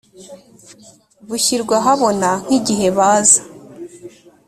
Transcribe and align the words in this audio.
bushyirwa 1.27 1.73
ahabona 1.81 2.29
nk 2.45 2.51
igihe 2.59 2.87
baza 2.97 3.41